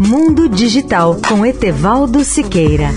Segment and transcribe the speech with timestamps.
[0.00, 2.90] Mundo Digital com Etevaldo Siqueira.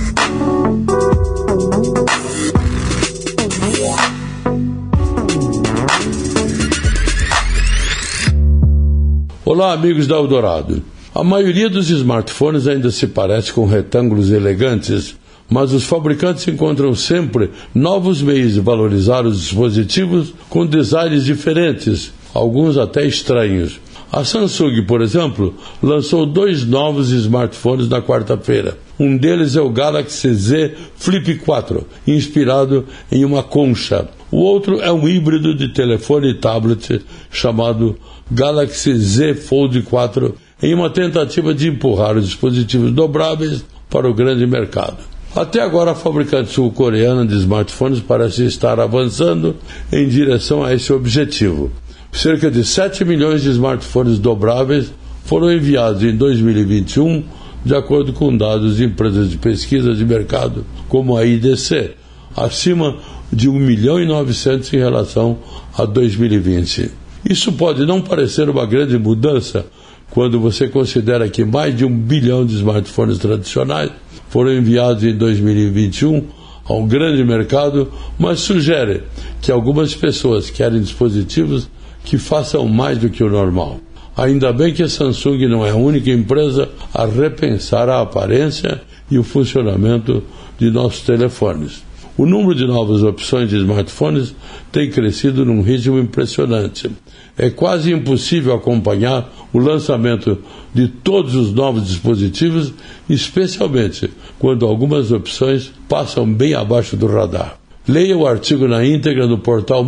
[9.44, 10.84] Olá, amigos da Eldorado.
[11.16, 15.16] A maioria dos smartphones ainda se parece com retângulos elegantes,
[15.50, 22.78] mas os fabricantes encontram sempre novos meios de valorizar os dispositivos com designs diferentes, alguns
[22.78, 23.80] até estranhos.
[24.12, 28.78] A Samsung, por exemplo, lançou dois novos smartphones na quarta-feira.
[29.00, 34.10] Um deles é o Galaxy Z Flip 4, inspirado em uma concha.
[34.30, 37.98] O outro é um híbrido de telefone e tablet chamado
[38.30, 44.46] Galaxy Z Fold 4 em uma tentativa de empurrar os dispositivos dobráveis para o grande
[44.46, 44.98] mercado.
[45.34, 49.56] Até agora, a fabricante sul-coreana de smartphones parece estar avançando
[49.90, 51.72] em direção a esse objetivo.
[52.12, 54.94] Cerca de 7 milhões de smartphones dobráveis
[55.24, 57.24] foram enviados em 2021,
[57.64, 61.92] de acordo com dados de empresas de pesquisa de mercado como a IDC,
[62.36, 62.98] acima
[63.32, 65.38] de 1 milhão e 900 em relação
[65.74, 66.92] a 2020.
[67.28, 69.66] Isso pode não parecer uma grande mudança
[70.10, 73.90] quando você considera que mais de um bilhão de smartphones tradicionais
[74.30, 76.26] foram enviados em 2021
[76.66, 79.04] a um grande mercado, mas sugere
[79.42, 81.70] que algumas pessoas querem dispositivos
[82.04, 83.80] que façam mais do que o normal.
[84.16, 89.18] Ainda bem que a Samsung não é a única empresa a repensar a aparência e
[89.18, 90.24] o funcionamento
[90.58, 91.84] de nossos telefones.
[92.18, 94.36] O número de novas opções de smartphones
[94.72, 96.92] tem crescido num ritmo impressionante.
[97.38, 100.38] É quase impossível acompanhar o lançamento
[100.74, 102.74] de todos os novos dispositivos,
[103.10, 107.58] especialmente quando algumas opções passam bem abaixo do radar.
[107.88, 109.84] Leia o artigo na íntegra no portal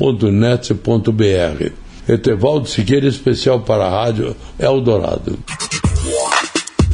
[0.00, 1.72] mundodigital.net.br.
[2.08, 5.38] Etevaldo Siqueira, especial para a Rádio Eldorado.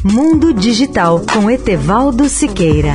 [0.02, 2.94] Mundo Digital com Etevaldo Siqueira.